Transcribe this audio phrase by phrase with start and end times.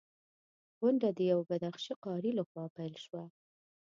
[0.79, 3.23] غونډه د یوه بدخشي قاري لخوا پیل شوه.